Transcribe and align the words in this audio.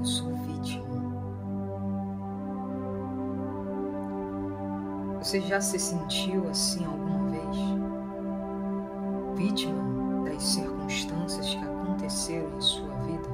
eu 0.00 0.04
sou 0.06 0.32
vítima. 0.34 0.86
Você 5.18 5.40
já 5.42 5.60
se 5.60 5.78
sentiu 5.78 6.48
assim 6.48 6.84
alguma 6.86 7.28
vez? 7.28 7.56
Vítima 9.36 10.24
das 10.24 10.42
circunstâncias 10.42 11.54
que 11.54 11.62
aconteceram 11.62 12.56
em 12.56 12.60
sua 12.62 12.94
vida? 13.00 13.28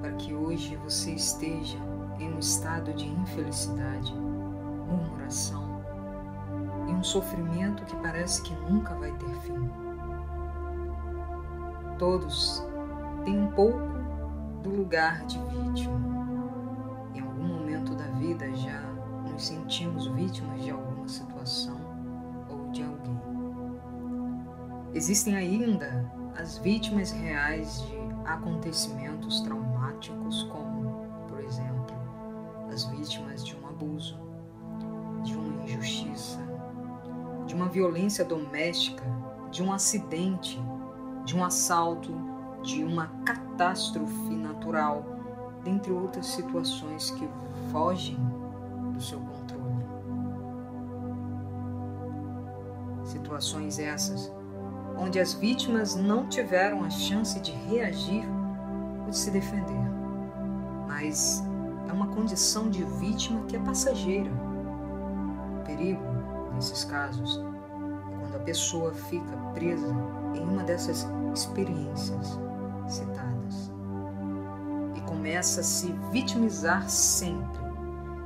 Para 0.00 0.12
que 0.12 0.34
hoje 0.34 0.76
você 0.76 1.12
esteja 1.12 1.78
em 2.18 2.34
um 2.34 2.38
estado 2.38 2.92
de 2.92 3.08
infelicidade, 3.08 4.12
murmuração 4.14 5.82
e 6.86 6.92
um 6.92 7.02
sofrimento 7.02 7.84
que 7.86 7.96
parece 7.96 8.42
que 8.42 8.54
nunca 8.54 8.94
vai 8.94 9.12
ter 9.12 9.34
fim. 9.40 9.70
Todos 11.98 12.62
têm 13.24 13.40
um 13.40 13.50
pouco 13.52 13.97
do 14.62 14.70
lugar 14.70 15.24
de 15.26 15.38
vítima. 15.38 15.98
Em 17.14 17.20
algum 17.20 17.44
momento 17.44 17.94
da 17.94 18.06
vida 18.18 18.52
já 18.54 18.80
nos 19.30 19.46
sentimos 19.46 20.06
vítimas 20.08 20.62
de 20.62 20.70
alguma 20.70 21.06
situação 21.08 21.78
ou 22.48 22.70
de 22.70 22.82
alguém. 22.82 23.18
Existem 24.94 25.36
ainda 25.36 26.10
as 26.36 26.58
vítimas 26.58 27.10
reais 27.10 27.82
de 27.82 27.98
acontecimentos 28.24 29.40
traumáticos, 29.40 30.44
como, 30.44 31.06
por 31.28 31.40
exemplo, 31.40 31.96
as 32.72 32.84
vítimas 32.84 33.44
de 33.44 33.56
um 33.56 33.66
abuso, 33.68 34.18
de 35.24 35.34
uma 35.34 35.64
injustiça, 35.64 36.38
de 37.46 37.54
uma 37.54 37.68
violência 37.68 38.24
doméstica, 38.24 39.04
de 39.50 39.62
um 39.62 39.72
acidente, 39.72 40.60
de 41.24 41.36
um 41.36 41.44
assalto, 41.44 42.12
de 42.62 42.84
uma 42.84 43.06
catástrofe 43.24 44.34
natural, 44.58 45.04
dentre 45.62 45.92
outras 45.92 46.26
situações 46.26 47.10
que 47.12 47.28
fogem 47.70 48.18
do 48.92 49.00
seu 49.00 49.20
controle. 49.20 49.86
Situações 53.04 53.78
essas 53.78 54.32
onde 54.96 55.20
as 55.20 55.32
vítimas 55.32 55.94
não 55.94 56.26
tiveram 56.28 56.82
a 56.82 56.90
chance 56.90 57.38
de 57.40 57.52
reagir 57.52 58.24
ou 59.04 59.10
de 59.10 59.16
se 59.16 59.30
defender, 59.30 59.80
mas 60.88 61.42
é 61.88 61.92
uma 61.92 62.08
condição 62.08 62.68
de 62.68 62.82
vítima 62.82 63.42
que 63.46 63.54
é 63.54 63.60
passageira. 63.60 64.30
O 65.60 65.64
perigo, 65.64 66.02
nesses 66.52 66.82
casos, 66.82 67.40
é 68.10 68.20
quando 68.20 68.34
a 68.34 68.40
pessoa 68.40 68.92
fica 68.92 69.36
presa 69.54 69.94
em 70.34 70.40
uma 70.40 70.64
dessas 70.64 71.06
experiências 71.32 72.38
citadas 72.88 73.77
começa 75.08 75.62
a 75.62 75.64
se 75.64 75.90
vitimizar 76.12 76.88
sempre 76.88 77.58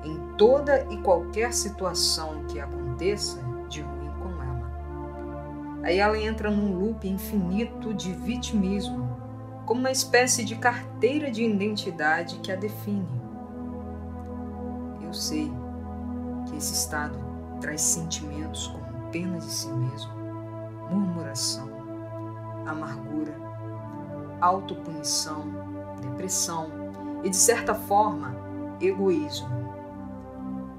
em 0.04 0.18
toda 0.36 0.84
e 0.90 0.96
qualquer 0.98 1.52
situação 1.52 2.44
que 2.46 2.58
aconteça 2.58 3.40
de 3.68 3.82
ruim 3.82 4.10
com 4.20 4.42
ela. 4.42 5.80
Aí 5.84 5.98
ela 5.98 6.18
entra 6.18 6.50
num 6.50 6.76
loop 6.76 7.08
infinito 7.08 7.94
de 7.94 8.12
vitimismo, 8.12 9.16
como 9.64 9.80
uma 9.80 9.92
espécie 9.92 10.44
de 10.44 10.56
carteira 10.56 11.30
de 11.30 11.44
identidade 11.44 12.40
que 12.40 12.50
a 12.50 12.56
define. 12.56 13.22
Eu 15.00 15.14
sei 15.14 15.52
que 16.48 16.56
esse 16.56 16.72
estado 16.72 17.16
traz 17.60 17.80
sentimentos 17.80 18.66
como 18.66 19.08
pena 19.12 19.38
de 19.38 19.44
si 19.44 19.68
mesmo, 19.68 20.12
murmuração, 20.90 21.68
amargura, 22.66 23.34
autopunição, 24.40 25.44
depressão 26.00 26.81
e, 27.22 27.30
de 27.30 27.36
certa 27.36 27.74
forma, 27.74 28.36
egoísmo. 28.80 29.48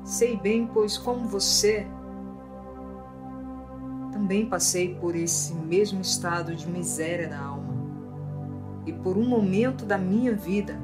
Sei 0.03 0.35
bem, 0.35 0.67
pois, 0.67 0.97
como 0.97 1.27
você, 1.27 1.87
também 4.11 4.45
passei 4.45 4.95
por 4.95 5.15
esse 5.15 5.53
mesmo 5.53 6.01
estado 6.01 6.55
de 6.55 6.69
miséria 6.69 7.27
da 7.27 7.39
alma. 7.39 7.73
E 8.85 8.91
por 8.91 9.17
um 9.17 9.27
momento 9.27 9.85
da 9.85 9.97
minha 9.97 10.33
vida, 10.33 10.77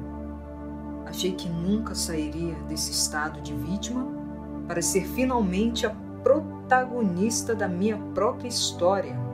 achei 1.06 1.32
que 1.32 1.48
nunca 1.48 1.94
sairia 1.94 2.54
desse 2.68 2.90
estado 2.90 3.40
de 3.40 3.54
vítima 3.54 4.06
para 4.66 4.80
ser 4.80 5.06
finalmente 5.06 5.86
a 5.86 5.94
protagonista 6.22 7.54
da 7.54 7.68
minha 7.68 7.98
própria 8.14 8.48
história 8.48 9.29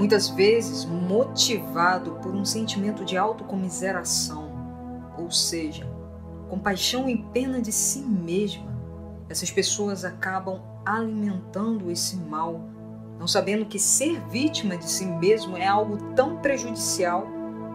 muitas 0.00 0.30
vezes 0.30 0.86
motivado 0.86 2.12
por 2.22 2.34
um 2.34 2.42
sentimento 2.42 3.04
de 3.04 3.18
autocomiseração, 3.18 4.50
ou 5.18 5.30
seja, 5.30 5.86
compaixão 6.48 7.06
e 7.06 7.22
pena 7.34 7.60
de 7.60 7.70
si 7.70 7.98
mesma. 7.98 8.74
Essas 9.28 9.50
pessoas 9.50 10.02
acabam 10.02 10.62
alimentando 10.86 11.90
esse 11.90 12.16
mal, 12.16 12.62
não 13.18 13.28
sabendo 13.28 13.66
que 13.66 13.78
ser 13.78 14.18
vítima 14.30 14.74
de 14.78 14.88
si 14.90 15.04
mesmo 15.04 15.54
é 15.54 15.66
algo 15.66 15.98
tão 16.14 16.38
prejudicial 16.38 17.26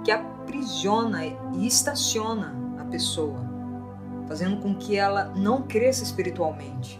que 0.04 0.10
aprisiona 0.10 1.28
e 1.28 1.68
estaciona 1.68 2.56
a 2.80 2.86
pessoa, 2.86 3.38
fazendo 4.28 4.58
com 4.64 4.74
que 4.74 4.98
ela 4.98 5.26
não 5.36 5.62
cresça 5.62 6.02
espiritualmente. 6.02 7.00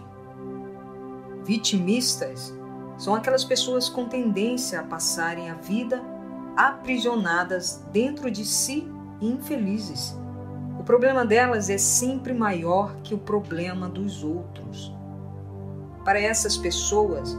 Vitimistas 1.42 2.56
são 2.98 3.14
aquelas 3.14 3.44
pessoas 3.44 3.88
com 3.88 4.06
tendência 4.06 4.80
a 4.80 4.82
passarem 4.82 5.50
a 5.50 5.54
vida 5.54 6.02
aprisionadas 6.56 7.82
dentro 7.92 8.30
de 8.30 8.44
si 8.44 8.90
e 9.20 9.28
infelizes. 9.28 10.16
O 10.78 10.82
problema 10.82 11.24
delas 11.24 11.68
é 11.68 11.78
sempre 11.78 12.32
maior 12.32 12.96
que 13.02 13.14
o 13.14 13.18
problema 13.18 13.88
dos 13.88 14.24
outros. 14.24 14.94
Para 16.04 16.20
essas 16.20 16.56
pessoas, 16.56 17.36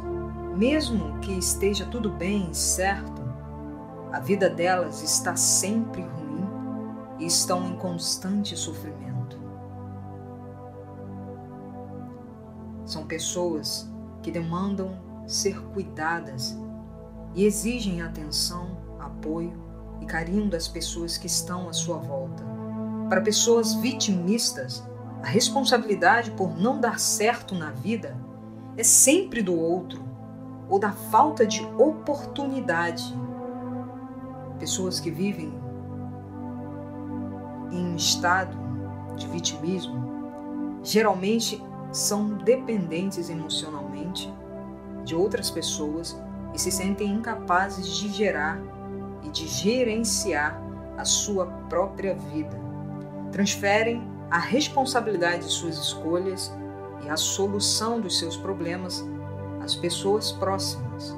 mesmo 0.55 1.19
que 1.19 1.31
esteja 1.31 1.85
tudo 1.85 2.11
bem 2.11 2.49
e 2.51 2.55
certo, 2.55 3.21
a 4.11 4.19
vida 4.19 4.49
delas 4.49 5.01
está 5.01 5.35
sempre 5.35 6.01
ruim 6.01 6.47
e 7.19 7.25
estão 7.25 7.67
em 7.67 7.75
constante 7.77 8.55
sofrimento. 8.55 9.39
São 12.85 13.05
pessoas 13.05 13.89
que 14.21 14.31
demandam 14.31 15.06
ser 15.27 15.61
cuidadas 15.73 16.57
e 17.35 17.45
exigem 17.45 18.01
atenção, 18.01 18.77
apoio 18.99 19.53
e 20.01 20.05
carinho 20.05 20.49
das 20.49 20.67
pessoas 20.67 21.17
que 21.17 21.27
estão 21.27 21.69
à 21.69 21.73
sua 21.73 21.97
volta. 21.97 22.43
Para 23.09 23.21
pessoas 23.21 23.73
vitimistas, 23.75 24.83
a 25.21 25.27
responsabilidade 25.27 26.31
por 26.31 26.57
não 26.57 26.79
dar 26.79 26.99
certo 26.99 27.53
na 27.53 27.71
vida 27.71 28.17
é 28.77 28.83
sempre 28.83 29.41
do 29.41 29.55
outro 29.55 30.01
ou 30.69 30.79
da 30.79 30.91
falta 30.91 31.45
de 31.45 31.63
oportunidade. 31.77 33.15
Pessoas 34.59 34.99
que 34.99 35.11
vivem 35.11 35.53
em 37.71 37.85
um 37.85 37.95
estado 37.95 38.57
de 39.15 39.27
vitimismo 39.27 40.79
geralmente 40.83 41.61
são 41.91 42.37
dependentes 42.37 43.29
emocionalmente 43.29 44.33
de 45.07 45.15
outras 45.15 45.49
pessoas 45.49 46.19
e 46.53 46.59
se 46.59 46.69
sentem 46.69 47.07
incapazes 47.09 47.87
de 47.87 48.09
gerar 48.09 48.61
e 49.23 49.29
de 49.29 49.47
gerenciar 49.47 50.61
a 50.97 51.05
sua 51.05 51.45
própria 51.69 52.13
vida. 52.13 52.59
Transferem 53.31 54.05
a 54.29 54.37
responsabilidade 54.37 55.45
de 55.45 55.51
suas 55.51 55.77
escolhas 55.77 56.53
e 57.05 57.09
a 57.09 57.15
solução 57.15 58.01
dos 58.01 58.19
seus 58.19 58.35
problemas 58.35 59.03
às 59.61 59.75
pessoas 59.75 60.33
próximas. 60.33 61.17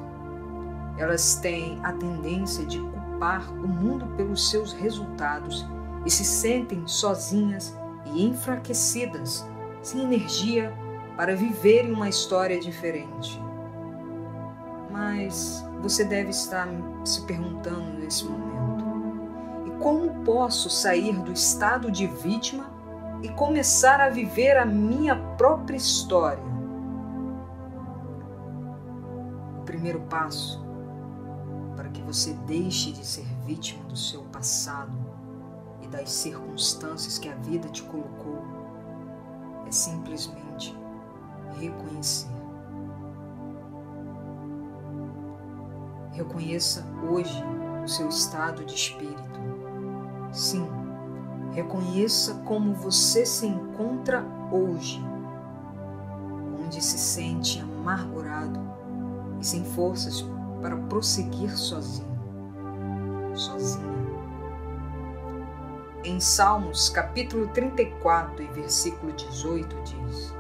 Elas 0.98 1.36
têm 1.36 1.80
a 1.82 1.92
tendência 1.94 2.66
de 2.66 2.80
culpar 2.80 3.52
o 3.54 3.68
mundo 3.68 4.06
pelos 4.16 4.52
seus 4.52 4.72
resultados 4.72 5.66
e 6.06 6.12
se 6.12 6.24
sentem 6.24 6.86
sozinhas 6.86 7.76
e 8.06 8.24
enfraquecidas, 8.24 9.46
sem 9.82 10.04
energia 10.04 10.72
para 11.18 11.36
viverem 11.36 11.92
uma 11.92 12.08
história 12.08 12.60
diferente. 12.60 13.49
Mas 15.00 15.66
você 15.82 16.04
deve 16.04 16.32
estar 16.32 16.68
se 17.06 17.22
perguntando 17.22 17.98
nesse 18.00 18.26
momento: 18.26 18.84
e 19.66 19.72
como 19.82 20.26
posso 20.26 20.70
sair 20.70 21.18
do 21.20 21.32
estado 21.32 21.90
de 21.90 22.06
vítima 22.06 22.70
e 23.24 23.30
começar 23.30 24.02
a 24.02 24.10
viver 24.10 24.58
a 24.58 24.66
minha 24.66 25.16
própria 25.38 25.78
história? 25.78 26.44
O 29.60 29.64
primeiro 29.64 30.02
passo 30.02 30.62
para 31.78 31.88
que 31.88 32.02
você 32.02 32.34
deixe 32.46 32.92
de 32.92 33.06
ser 33.06 33.26
vítima 33.46 33.86
do 33.86 33.96
seu 33.96 34.24
passado 34.24 34.92
e 35.82 35.88
das 35.88 36.12
circunstâncias 36.12 37.18
que 37.18 37.30
a 37.30 37.36
vida 37.36 37.70
te 37.70 37.84
colocou 37.84 38.44
é 39.66 39.72
simplesmente 39.72 40.78
reconhecer 41.58 42.39
Reconheça 46.20 46.86
hoje 47.10 47.42
o 47.82 47.88
seu 47.88 48.10
estado 48.10 48.66
de 48.66 48.76
espírito 48.76 49.40
Sim, 50.34 50.70
reconheça 51.54 52.36
como 52.46 52.74
você 52.74 53.26
se 53.26 53.48
encontra 53.48 54.22
hoje, 54.52 55.02
onde 56.62 56.84
se 56.84 56.98
sente 56.98 57.62
amargurado 57.62 58.60
e 59.40 59.46
sem 59.46 59.64
forças 59.64 60.26
para 60.62 60.76
prosseguir 60.76 61.58
sozinho, 61.58 62.20
sozinha. 63.34 63.88
Em 66.04 66.20
Salmos 66.20 66.90
capítulo 66.90 67.48
34 67.48 68.44
e 68.44 68.48
versículo 68.48 69.14
18 69.14 69.76
diz: 69.84 70.34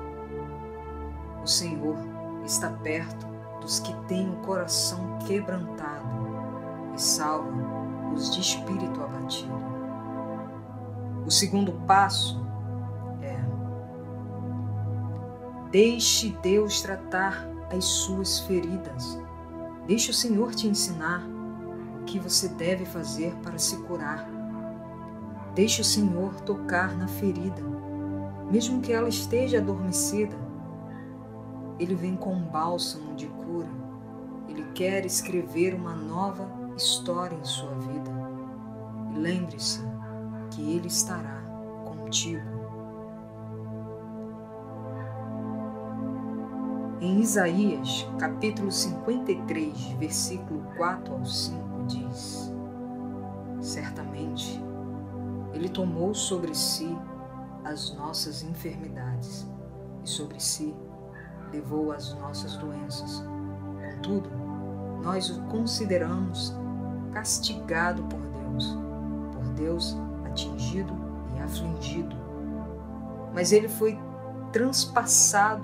O 1.42 1.48
Senhor 1.48 1.96
está 2.46 2.70
perto 2.70 3.26
dos 3.69 3.80
que 3.80 3.94
têm 4.07 4.27
o 4.27 4.38
coração 4.38 5.19
quebrantado 5.27 6.10
e 6.95 7.00
salva 7.00 7.54
os 8.16 8.33
de 8.33 8.42
espírito 8.42 9.00
abatido. 9.00 9.54
O 11.24 11.30
segundo 11.30 11.71
passo 11.86 12.44
é: 13.21 13.38
deixe 15.69 16.36
Deus 16.42 16.81
tratar 16.81 17.48
as 17.71 17.86
suas 17.86 18.39
feridas. 18.39 19.19
Deixe 19.86 20.10
o 20.10 20.16
Senhor 20.16 20.56
te 20.56 20.68
ensinar 20.68 21.24
o 22.01 22.06
que 22.06 22.18
você 22.18 22.48
deve 22.50 22.86
fazer 22.86 23.36
para 23.44 23.60
se 23.60 23.77
curar. 23.83 24.27
Deixe 25.54 25.80
o 25.80 25.86
Senhor 25.86 26.33
tocar 26.42 26.98
na 26.98 27.07
ferida, 27.07 27.62
mesmo 28.50 28.81
que 28.81 28.92
ela 28.92 29.10
esteja 29.10 29.60
adormecida. 29.60 30.49
Ele 31.80 31.96
vem 31.96 32.16
com 32.16 32.34
um 32.34 32.44
bálsamo 32.44 33.16
de 33.16 33.28
cura. 33.28 33.70
Ele 34.50 34.64
quer 34.74 35.06
escrever 35.06 35.74
uma 35.74 35.96
nova 35.96 36.50
história 36.76 37.36
em 37.36 37.46
sua 37.46 37.74
vida. 37.76 38.12
E 39.14 39.18
lembre-se 39.18 39.81
que 40.52 40.62
Ele 40.62 40.88
estará 40.88 41.42
contigo. 41.86 42.60
Em 47.00 47.22
Isaías, 47.22 48.06
capítulo 48.20 48.70
53, 48.70 49.94
versículo 49.98 50.62
4 50.76 51.14
ao 51.14 51.24
5, 51.24 51.84
diz: 51.88 52.54
Certamente 53.62 54.62
Ele 55.54 55.70
tomou 55.70 56.14
sobre 56.14 56.54
si 56.54 56.94
as 57.64 57.96
nossas 57.96 58.44
enfermidades 58.44 59.48
e 60.04 60.10
sobre 60.10 60.42
si 60.42 60.76
levou 61.51 61.92
as 61.92 62.13
nossas 62.16 62.56
doenças. 62.57 63.24
Contudo, 63.96 64.30
nós 65.04 65.30
o 65.30 65.42
consideramos 65.44 66.54
castigado 67.12 68.04
por 68.04 68.19
Deus, 68.19 68.78
por 69.34 69.44
Deus 69.54 69.98
atingido 70.25 70.94
e 71.36 71.40
afligido. 71.40 72.16
Mas 73.34 73.51
ele 73.51 73.68
foi 73.68 74.00
transpassado 74.51 75.63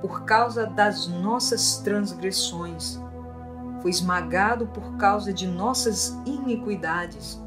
por 0.00 0.22
causa 0.22 0.66
das 0.66 1.06
nossas 1.06 1.78
transgressões, 1.78 2.98
foi 3.82 3.90
esmagado 3.90 4.66
por 4.68 4.96
causa 4.96 5.32
de 5.32 5.46
nossas 5.46 6.18
iniquidades. 6.24 7.40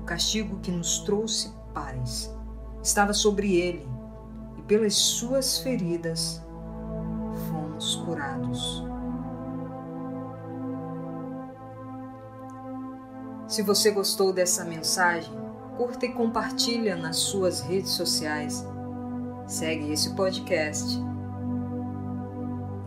O 0.00 0.04
castigo 0.04 0.58
que 0.60 0.70
nos 0.70 1.00
trouxe 1.00 1.52
paz 1.72 2.34
estava 2.82 3.12
sobre 3.12 3.56
ele, 3.56 3.86
e 4.58 4.62
pelas 4.62 4.94
suas 4.94 5.58
feridas 5.58 6.42
curados. 7.96 8.84
Se 13.48 13.62
você 13.62 13.90
gostou 13.90 14.32
dessa 14.32 14.64
mensagem, 14.64 15.32
curta 15.76 16.06
e 16.06 16.12
compartilha 16.12 16.96
nas 16.96 17.16
suas 17.16 17.60
redes 17.60 17.90
sociais. 17.92 18.66
Segue 19.46 19.92
esse 19.92 20.14
podcast 20.14 20.98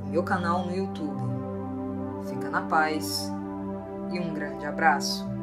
meu 0.10 0.24
canal 0.24 0.66
no 0.66 0.76
YouTube. 0.76 1.22
Fica 2.28 2.50
na 2.50 2.64
paz 2.64 3.32
e 4.12 4.20
um 4.20 4.34
grande 4.34 4.66
abraço. 4.66 5.37